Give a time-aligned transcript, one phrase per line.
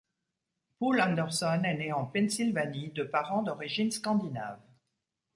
[0.79, 4.59] Poul Anderson est né en Pennsylvanie de parents d'origine scandinave.